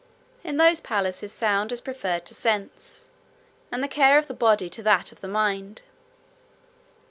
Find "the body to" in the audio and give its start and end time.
4.25-4.81